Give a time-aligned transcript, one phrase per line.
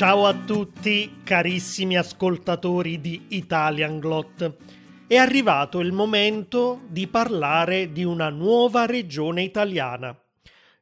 [0.00, 4.56] Ciao a tutti carissimi ascoltatori di Italian Glot.
[5.06, 10.18] È arrivato il momento di parlare di una nuova regione italiana.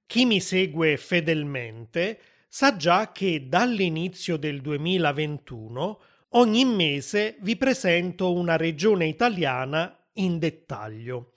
[0.06, 6.00] Chi mi segue fedelmente sa già che dall'inizio del 2021
[6.34, 11.32] ogni mese vi presento una regione italiana in dettaglio.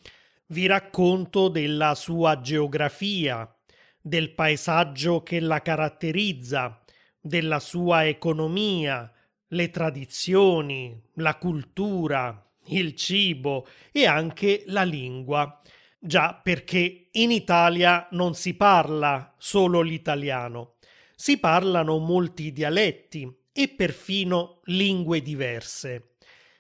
[0.50, 3.52] Vi racconto della sua geografia,
[4.00, 6.81] del paesaggio che la caratterizza,
[7.22, 9.12] della sua economia,
[9.50, 15.62] le tradizioni, la cultura, il cibo e anche la lingua.
[16.00, 20.78] Già perché in Italia non si parla solo l'italiano,
[21.16, 26.16] si parlano molti dialetti e perfino lingue diverse.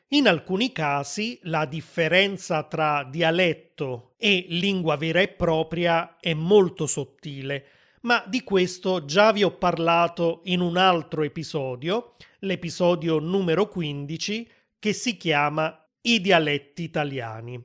[0.09, 7.65] In alcuni casi la differenza tra dialetto e lingua vera e propria è molto sottile,
[8.01, 14.93] ma di questo già vi ho parlato in un altro episodio, l'episodio numero 15, che
[14.93, 17.63] si chiama I dialetti italiani.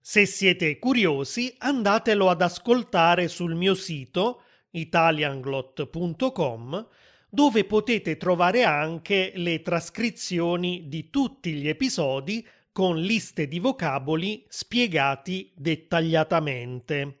[0.00, 6.88] Se siete curiosi, andatelo ad ascoltare sul mio sito italianglot.com
[7.32, 15.52] dove potete trovare anche le trascrizioni di tutti gli episodi con liste di vocaboli spiegati
[15.54, 17.20] dettagliatamente.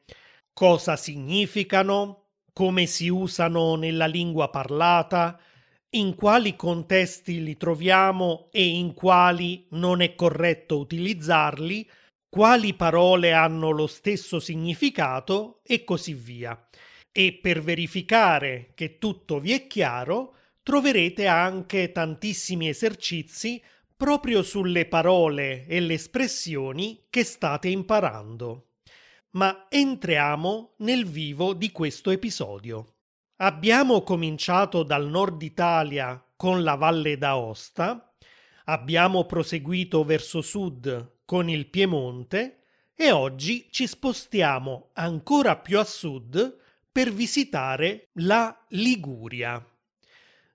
[0.52, 2.29] Cosa significano?
[2.52, 5.40] Come si usano nella lingua parlata?
[5.90, 11.88] In quali contesti li troviamo e in quali non è corretto utilizzarli?
[12.28, 15.60] Quali parole hanno lo stesso significato?
[15.64, 16.58] E così via
[17.12, 23.62] e per verificare che tutto vi è chiaro troverete anche tantissimi esercizi
[23.96, 28.69] proprio sulle parole e le espressioni che state imparando.
[29.32, 32.94] Ma entriamo nel vivo di questo episodio.
[33.36, 38.12] Abbiamo cominciato dal nord Italia con la Valle d'Aosta,
[38.64, 46.58] abbiamo proseguito verso sud con il Piemonte e oggi ci spostiamo ancora più a sud
[46.90, 49.64] per visitare la Liguria.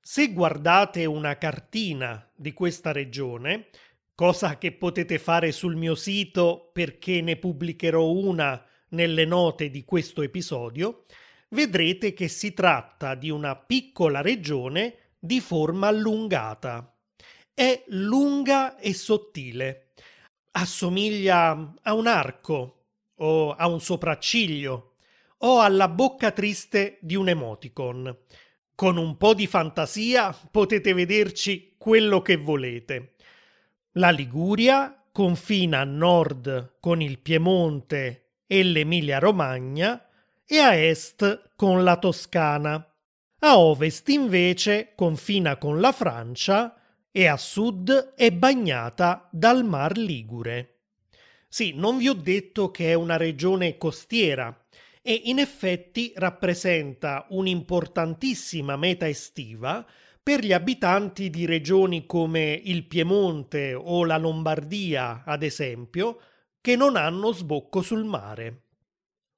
[0.02, 3.70] Se guardate una cartina di questa regione,
[4.16, 10.22] cosa che potete fare sul mio sito perché ne pubblicherò una nelle note di questo
[10.22, 11.04] episodio,
[11.50, 16.96] vedrete che si tratta di una piccola regione di forma allungata.
[17.54, 19.90] È lunga e sottile.
[20.52, 22.84] Assomiglia a un arco
[23.16, 24.94] o a un sopracciglio
[25.40, 28.18] o alla bocca triste di un emoticon.
[28.74, 33.15] Con un po' di fantasia potete vederci quello che volete.
[33.98, 40.06] La Liguria confina a nord con il Piemonte e l'Emilia Romagna
[40.46, 42.94] e a est con la Toscana.
[43.40, 46.76] A ovest invece confina con la Francia
[47.10, 50.80] e a sud è bagnata dal Mar Ligure.
[51.48, 54.66] Sì, non vi ho detto che è una regione costiera,
[55.02, 59.86] e in effetti rappresenta un'importantissima meta estiva
[60.26, 66.20] per gli abitanti di regioni come il Piemonte o la Lombardia, ad esempio,
[66.60, 68.62] che non hanno sbocco sul mare.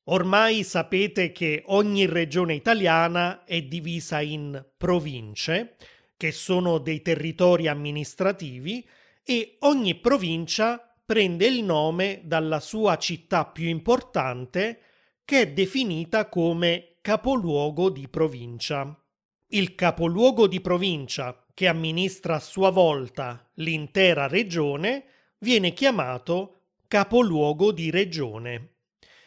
[0.06, 5.76] Ormai sapete che ogni regione italiana è divisa in province,
[6.16, 8.88] che sono dei territori amministrativi,
[9.26, 14.80] e ogni provincia prende il nome dalla sua città più importante
[15.26, 18.98] che è definita come capoluogo di provincia.
[19.50, 25.06] Il capoluogo di provincia, che amministra a sua volta l'intera regione,
[25.38, 28.74] viene chiamato capoluogo di regione.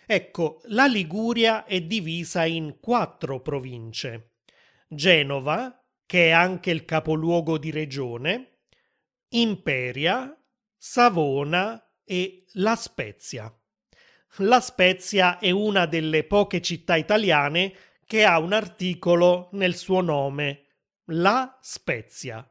[0.04, 4.32] Ecco, la Liguria è divisa in quattro province.
[4.86, 8.58] Genova, che è anche il capoluogo di regione,
[9.30, 10.36] Imperia,
[10.76, 13.50] Savona e La Spezia.
[14.38, 17.74] La Spezia è una delle poche città italiane
[18.10, 20.64] che ha un articolo nel suo nome,
[21.12, 22.44] La Spezia.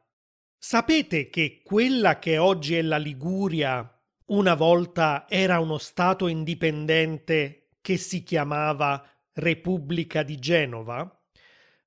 [0.56, 3.86] Sapete che quella che oggi è la Liguria
[4.28, 11.22] una volta era uno stato indipendente che si chiamava Repubblica di Genova?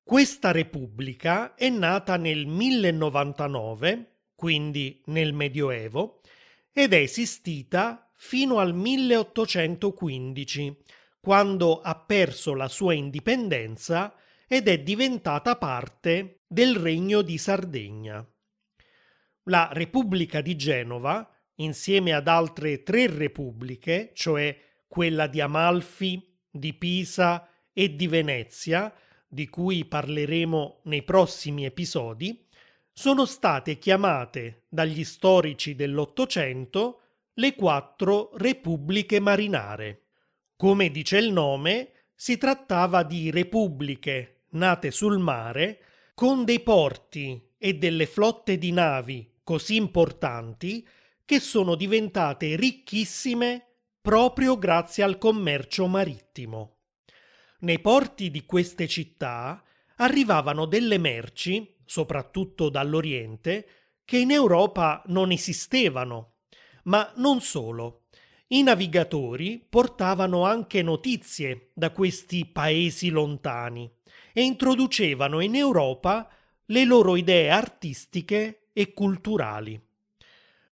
[0.03, 6.21] Questa repubblica è nata nel 1099, quindi nel Medioevo,
[6.71, 10.77] ed è esistita fino al 1815,
[11.23, 14.13] quando ha perso la sua indipendenza
[14.45, 18.27] ed è diventata parte del Regno di Sardegna.
[19.43, 21.25] La Repubblica di Genova,
[21.55, 24.53] insieme ad altre tre repubbliche, cioè
[24.85, 28.93] quella di Amalfi, di Pisa e di Venezia,
[29.25, 32.45] di cui parleremo nei prossimi episodi,
[32.91, 36.99] sono state chiamate dagli storici dell'Ottocento
[37.35, 40.02] le quattro repubbliche marinare.
[40.55, 45.79] Come dice il nome, si trattava di repubbliche nate sul mare
[46.13, 50.87] con dei porti e delle flotte di navi così importanti
[51.25, 53.67] che sono diventate ricchissime
[54.01, 56.77] proprio grazie al commercio marittimo.
[57.59, 59.63] Nei porti di queste città
[59.97, 63.67] arrivavano delle merci, soprattutto dall'Oriente,
[64.03, 66.39] che in Europa non esistevano.
[66.83, 68.02] Ma non solo.
[68.53, 73.91] I navigatori portavano anche notizie da questi paesi lontani
[74.31, 76.29] e introducevano in Europa
[76.65, 79.81] le loro idee artistiche e culturali.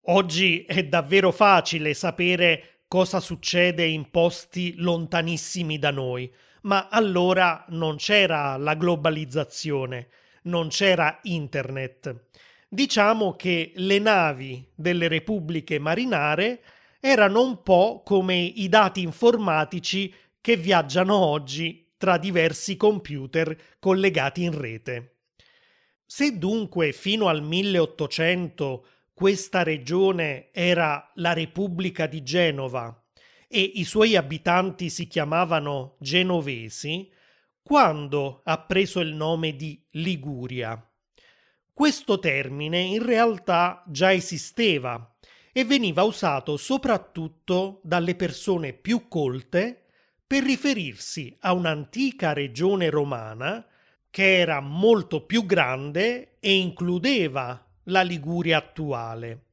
[0.06, 6.32] Oggi è davvero facile sapere cosa succede in posti lontanissimi da noi,
[6.62, 10.10] ma allora non c'era la globalizzazione,
[10.44, 12.26] non c'era internet.
[12.70, 16.62] Diciamo che le navi delle repubbliche marinare
[17.02, 24.58] erano un po' come i dati informatici che viaggiano oggi tra diversi computer collegati in
[24.58, 25.16] rete.
[26.06, 33.04] Se dunque fino al 1800 questa regione era la Repubblica di Genova
[33.48, 37.12] e i suoi abitanti si chiamavano genovesi,
[37.62, 40.84] quando ha preso il nome di Liguria.
[41.74, 45.16] Questo termine in realtà già esisteva
[45.54, 49.86] e veniva usato soprattutto dalle persone più colte
[50.26, 53.66] per riferirsi a un'antica regione romana
[54.10, 59.46] che era molto più grande e includeva la Liguria attuale.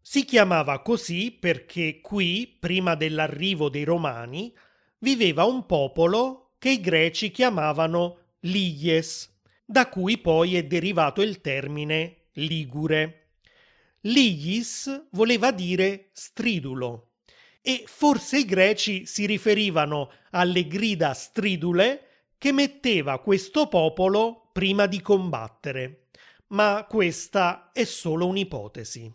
[0.00, 4.52] Si chiamava così perché qui, prima dell'arrivo dei Romani,
[5.00, 12.28] viveva un popolo che i greci chiamavano Ligies, da cui poi è derivato il termine
[12.32, 13.27] Ligure.
[14.08, 17.16] Ligis voleva dire stridulo
[17.60, 25.02] e forse i greci si riferivano alle grida stridule che metteva questo popolo prima di
[25.02, 26.06] combattere.
[26.48, 29.12] Ma questa è solo un'ipotesi.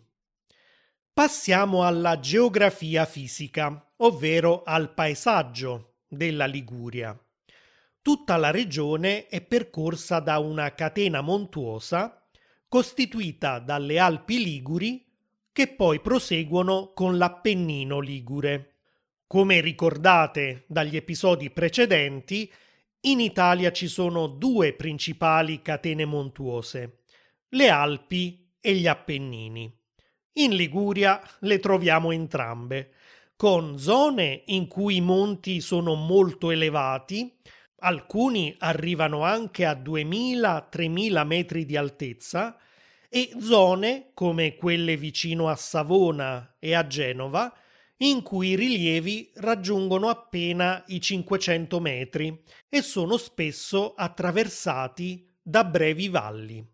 [1.12, 7.18] Passiamo alla geografia fisica, ovvero al paesaggio della Liguria.
[8.00, 12.23] Tutta la regione è percorsa da una catena montuosa
[12.74, 15.06] costituita dalle Alpi Liguri
[15.52, 18.72] che poi proseguono con l'Appennino Ligure.
[19.28, 22.52] Come ricordate dagli episodi precedenti,
[23.02, 27.02] in Italia ci sono due principali catene montuose,
[27.50, 29.72] le Alpi e gli Appennini.
[30.32, 32.94] In Liguria le troviamo entrambe,
[33.36, 37.36] con zone in cui i monti sono molto elevati,
[37.78, 42.58] alcuni arrivano anche a 2000-3000 metri di altezza,
[43.08, 47.54] e zone come quelle vicino a Savona e a Genova,
[47.98, 56.08] in cui i rilievi raggiungono appena i 500 metri e sono spesso attraversati da brevi
[56.08, 56.66] valli.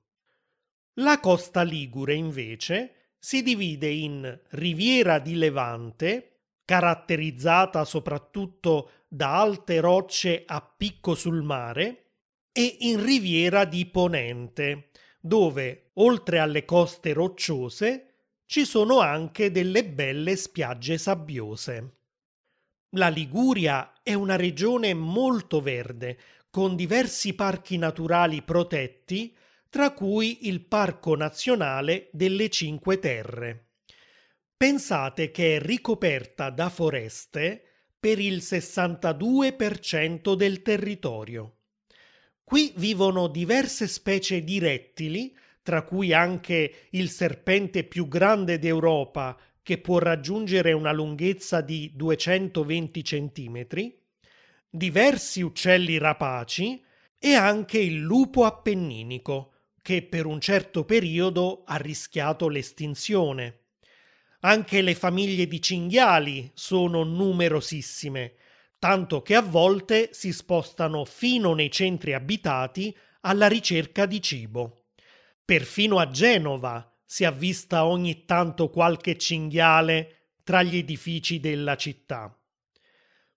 [0.95, 10.45] La costa ligure, invece, si divide in riviera di Levante, caratterizzata soprattutto da alte rocce
[10.47, 12.13] a picco sul mare,
[12.53, 18.07] e in riviera di Ponente, dove, oltre alle coste rocciose,
[18.47, 21.97] ci sono anche delle belle spiagge sabbiose.
[22.91, 26.19] La Liguria è una regione molto verde,
[26.49, 29.37] con diversi parchi naturali protetti
[29.69, 33.71] tra cui il Parco Nazionale delle Cinque Terre.
[34.57, 37.70] Pensate che è ricoperta da foreste
[38.01, 41.57] per il 62% del territorio.
[42.43, 49.79] Qui vivono diverse specie di rettili, tra cui anche il serpente più grande d'Europa che
[49.79, 53.67] può raggiungere una lunghezza di 220 cm,
[54.71, 56.83] diversi uccelli rapaci
[57.19, 59.53] e anche il lupo appenninico,
[59.83, 63.60] che per un certo periodo ha rischiato l'estinzione.
[64.43, 68.37] Anche le famiglie di cinghiali sono numerosissime,
[68.79, 74.87] tanto che a volte si spostano fino nei centri abitati alla ricerca di cibo.
[75.45, 82.35] Perfino a Genova si è vista ogni tanto qualche cinghiale tra gli edifici della città.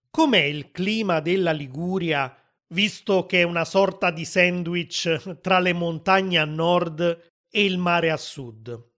[0.09, 2.33] Com'è il clima della Liguria
[2.67, 8.09] visto che è una sorta di sandwich tra le montagne a nord e il mare
[8.09, 8.91] a sud.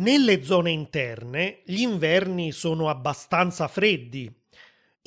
[0.00, 4.34] Nelle zone interne gli inverni sono abbastanza freddi.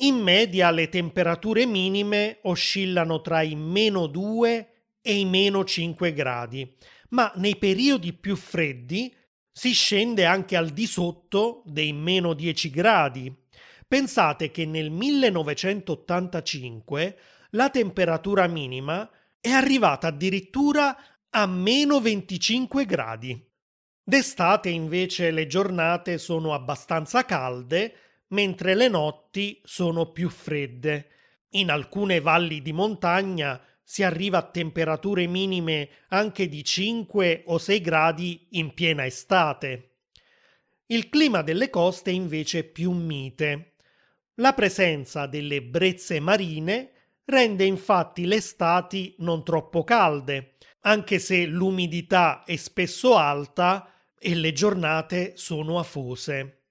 [0.02, 4.68] In media le temperature minime oscillano tra i meno 2
[5.02, 6.76] e i meno 5 gradi,
[7.08, 9.12] ma nei periodi più freddi
[9.50, 13.34] si scende anche al di sotto dei meno 10 gradi.
[13.88, 17.18] Pensate che nel 1985
[17.50, 19.10] la temperatura minima
[19.40, 20.96] è arrivata addirittura
[21.30, 23.52] a meno 25 gradi.
[24.06, 27.96] D'estate invece le giornate sono abbastanza calde,
[28.28, 31.08] mentre le notti sono più fredde.
[31.52, 37.80] In alcune valli di montagna si arriva a temperature minime anche di 5 o 6
[37.80, 39.92] gradi in piena estate.
[40.86, 43.76] Il clima delle coste è invece più mite.
[44.34, 46.90] La presenza delle brezze marine
[47.24, 53.88] rende infatti le estati non troppo calde, anche se l'umidità è spesso alta
[54.24, 56.62] e le giornate sono afose.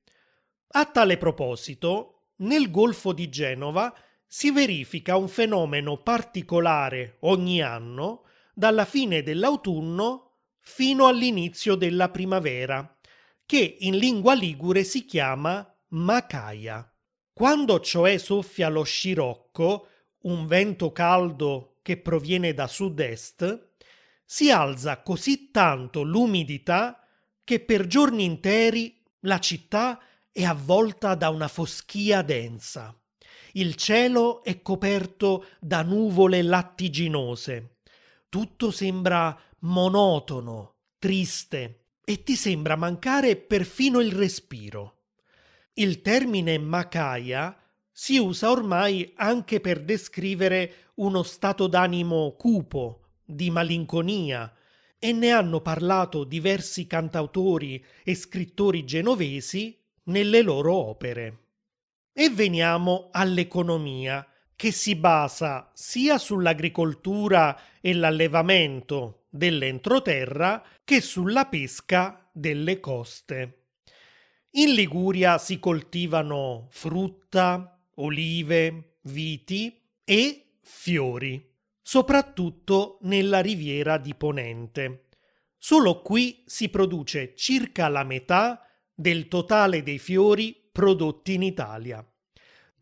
[0.70, 3.96] A tale proposito, nel Golfo di Genova
[4.26, 8.24] si verifica un fenomeno particolare ogni anno
[8.56, 12.98] dalla fine dell'autunno fino all'inizio della primavera,
[13.46, 16.92] che in lingua ligure si chiama macaia.
[17.32, 19.90] Quando cioè soffia lo scirocco,
[20.22, 23.74] un vento caldo che proviene da sud-est,
[24.26, 26.98] si alza così tanto l'umidità
[27.44, 30.00] che per giorni interi la città
[30.32, 32.98] è avvolta da una foschia densa.
[33.54, 37.78] Il cielo è coperto da nuvole lattiginose.
[38.30, 45.04] Tutto sembra monotono, triste e ti sembra mancare perfino il respiro.
[45.74, 47.56] Il termine macaia
[47.92, 54.52] si usa ormai anche per descrivere uno stato d'animo cupo, di malinconia,
[55.04, 61.40] e ne hanno parlato diversi cantautori e scrittori genovesi nelle loro opere.
[62.14, 72.80] E veniamo all'economia, che si basa sia sull'agricoltura e l'allevamento dell'entroterra che sulla pesca delle
[72.80, 73.64] coste.
[74.52, 81.53] In Liguria si coltivano frutta, olive, viti e fiori,
[81.84, 85.10] soprattutto nella riviera di Ponente.
[85.58, 92.06] Solo qui si produce circa la metà del totale dei fiori prodotti in Italia.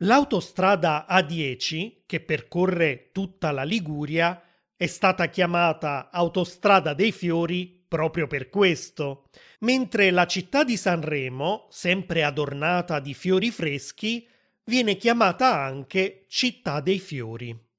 [0.04, 4.42] L'autostrada A10, che percorre tutta la Liguria,
[4.76, 9.26] è stata chiamata Autostrada dei Fiori proprio per questo,
[9.60, 14.28] mentre la città di Sanremo, sempre adornata di fiori freschi,
[14.64, 17.71] viene chiamata anche Città dei Fiori.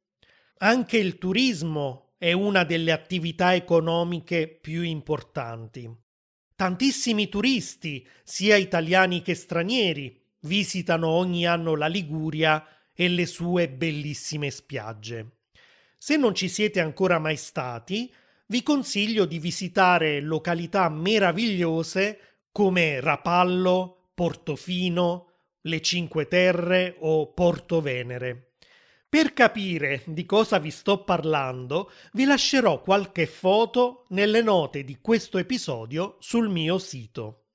[0.64, 5.92] Anche il turismo è una delle attività economiche più importanti.
[6.54, 12.64] Tantissimi turisti, sia italiani che stranieri, visitano ogni anno la Liguria
[12.94, 15.38] e le sue bellissime spiagge.
[15.98, 18.14] Se non ci siete ancora mai stati,
[18.46, 22.20] vi consiglio di visitare località meravigliose
[22.52, 25.30] come Rapallo, Portofino,
[25.62, 28.51] le Cinque Terre o Porto Venere.
[29.12, 35.36] Per capire di cosa vi sto parlando, vi lascerò qualche foto nelle note di questo
[35.36, 37.48] episodio sul mio sito.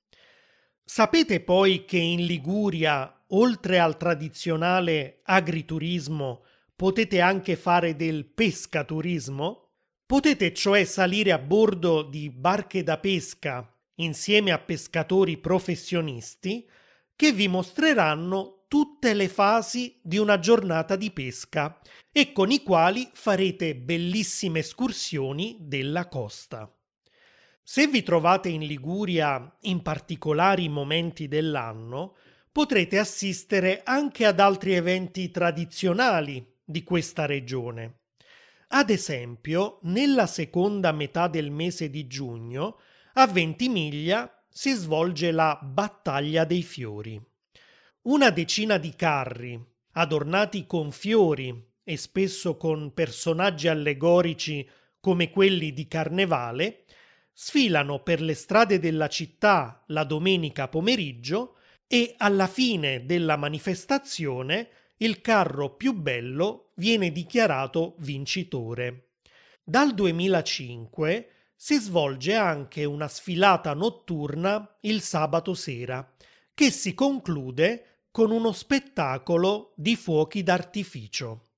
[0.84, 6.44] Sapete poi che in Liguria, oltre al tradizionale agriturismo,
[6.76, 9.70] potete anche fare del pescaturismo?
[10.06, 16.70] Potete cioè salire a bordo di barche da pesca insieme a pescatori professionisti
[17.16, 21.80] che vi mostreranno tutte le fasi di una giornata di pesca
[22.12, 26.70] e con i quali farete bellissime escursioni della costa.
[27.62, 32.16] Se vi trovate in Liguria in particolari momenti dell'anno,
[32.52, 38.00] potrete assistere anche ad altri eventi tradizionali di questa regione.
[38.68, 42.80] Ad esempio, nella seconda metà del mese di giugno,
[43.14, 47.18] a Ventimiglia si svolge la Battaglia dei Fiori.
[48.08, 49.62] Una decina di carri,
[49.92, 54.66] adornati con fiori e spesso con personaggi allegorici
[54.98, 56.84] come quelli di Carnevale,
[57.34, 65.20] sfilano per le strade della città la domenica pomeriggio e alla fine della manifestazione il
[65.20, 69.08] carro più bello viene dichiarato vincitore.
[69.62, 76.10] Dal 2005 si svolge anche una sfilata notturna il sabato sera,
[76.54, 81.50] che si conclude con uno spettacolo di fuochi d'artificio.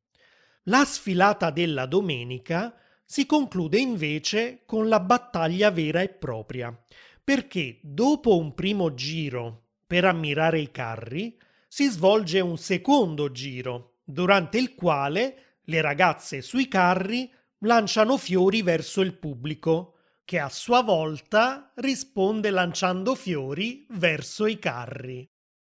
[0.64, 6.76] La sfilata della domenica si conclude invece con la battaglia vera e propria,
[7.22, 14.58] perché dopo un primo giro per ammirare i carri si svolge un secondo giro, durante
[14.58, 21.72] il quale le ragazze sui carri lanciano fiori verso il pubblico, che a sua volta
[21.76, 25.29] risponde lanciando fiori verso i carri.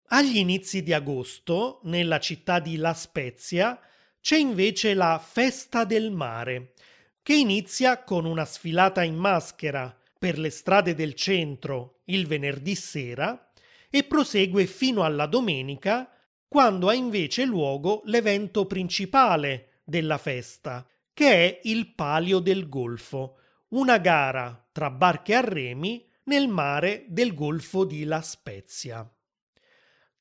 [0.08, 3.80] Agli inizi di agosto, nella città di La Spezia,
[4.20, 6.74] c'è invece la Festa del Mare,
[7.22, 13.50] che inizia con una sfilata in maschera per le strade del centro il venerdì sera
[13.90, 16.08] e prosegue fino alla domenica,
[16.46, 23.38] quando ha invece luogo l'evento principale della festa, che è il Palio del Golfo,
[23.70, 29.08] una gara tra barche a remi nel mare del Golfo di La Spezia.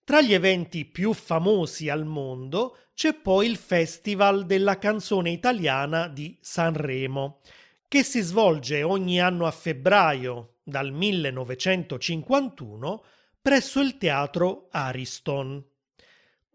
[0.06, 6.38] Tra gli eventi più famosi al mondo c'è poi il Festival della canzone italiana di
[6.40, 7.40] Sanremo,
[7.88, 13.04] che si svolge ogni anno a febbraio dal 1951
[13.42, 15.66] presso il teatro Ariston.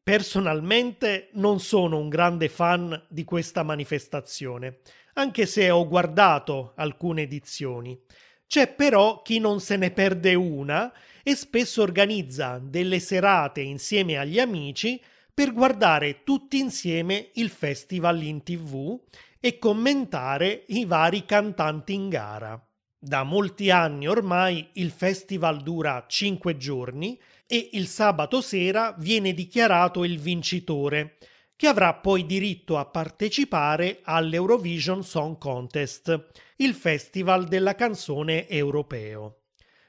[0.01, 4.79] Personalmente non sono un grande fan di questa manifestazione,
[5.15, 8.01] anche se ho guardato alcune edizioni.
[8.47, 10.93] C'è però chi non se ne perde una
[11.31, 15.01] e spesso organizza delle serate insieme agli amici
[15.33, 18.99] per guardare tutti insieme il festival in tv
[19.39, 22.61] e commentare i vari cantanti in gara.
[22.99, 30.03] Da molti anni ormai il festival dura 5 giorni e il sabato sera viene dichiarato
[30.03, 31.19] il vincitore,
[31.55, 39.40] che avrà poi diritto a partecipare all'Eurovision Song Contest, il festival della canzone europeo.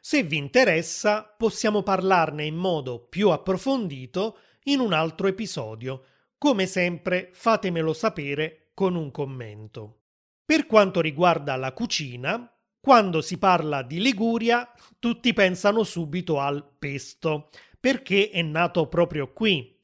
[0.04, 6.06] Se vi interessa, possiamo parlarne in modo più approfondito in un altro episodio.
[6.40, 10.00] Come sempre, fatemelo sapere con un commento.
[10.44, 14.68] Per quanto riguarda la cucina, quando si parla di Liguria,
[14.98, 19.80] tutti pensano subito al pesto, perché è nato proprio qui.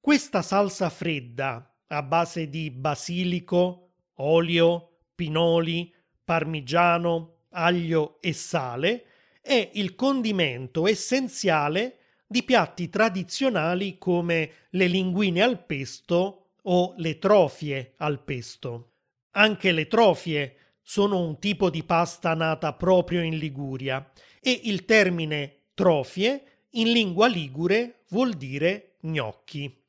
[0.00, 5.94] Questa salsa fredda, a base di basilico, olio, pinoli,
[6.24, 9.06] parmigiano, aglio e sale,
[9.46, 17.92] è il condimento essenziale di piatti tradizionali come le linguine al pesto o le trofie
[17.98, 18.92] al pesto.
[19.32, 25.64] Anche le trofie sono un tipo di pasta nata proprio in Liguria e il termine
[25.74, 29.82] trofie in lingua ligure vuol dire gnocchi.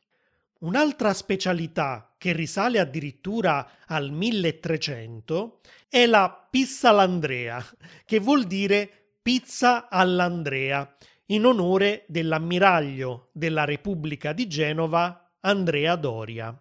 [0.59, 7.65] Un'altra specialità che risale addirittura al 1300 è la pizza all'Andrea,
[8.03, 10.95] che vuol dire pizza all'Andrea,
[11.29, 16.55] in onore dell'ammiraglio della Repubblica di Genova Andrea Doria.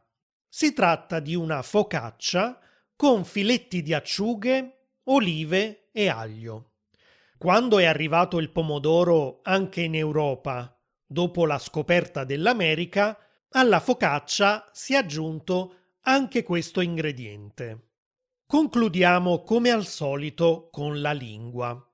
[0.48, 2.58] Si tratta di una focaccia
[2.96, 6.76] con filetti di acciughe, olive e aglio.
[7.36, 10.74] Quando è arrivato il pomodoro anche in Europa,
[11.04, 13.18] dopo la scoperta dell'America,
[13.50, 15.74] alla focaccia si è aggiunto
[16.04, 17.90] anche questo ingrediente.
[18.46, 21.86] Concludiamo come al solito con la lingua.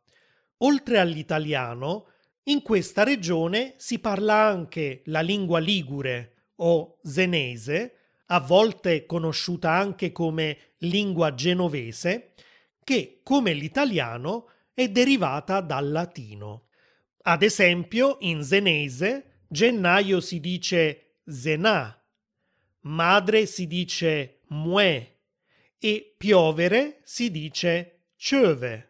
[0.63, 2.07] Oltre all'italiano,
[2.45, 7.95] in questa regione si parla anche la lingua ligure o senese,
[8.27, 12.35] a volte conosciuta anche come lingua genovese,
[12.85, 16.69] che, come l'italiano, è derivata dal latino.
[17.23, 22.01] Ad esempio, in senese, gennaio si dice zenà,
[22.81, 25.19] madre si dice mue
[25.79, 28.90] e piovere si dice ciove.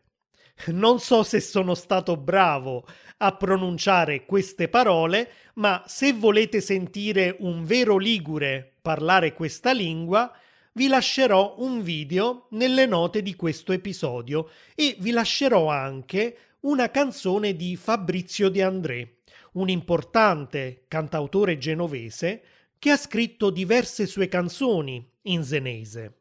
[0.66, 2.86] Non so se sono stato bravo
[3.18, 10.30] a pronunciare queste parole, ma se volete sentire un vero ligure parlare questa lingua,
[10.72, 17.56] vi lascerò un video nelle note di questo episodio e vi lascerò anche una canzone
[17.56, 19.16] di Fabrizio De André,
[19.52, 22.42] un importante cantautore genovese
[22.78, 26.19] che ha scritto diverse sue canzoni in senese.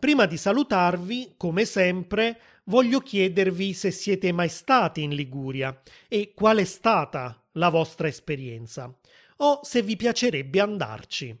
[0.00, 6.56] Prima di salutarvi, come sempre, voglio chiedervi se siete mai stati in Liguria e qual
[6.56, 8.90] è stata la vostra esperienza,
[9.36, 11.38] o se vi piacerebbe andarci.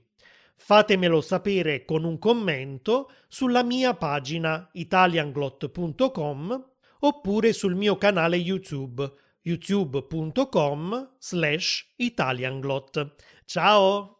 [0.54, 6.68] Fatemelo sapere con un commento sulla mia pagina italianglot.com
[7.00, 13.14] oppure sul mio canale YouTube youtube.com slash italianglot.
[13.46, 14.19] Ciao!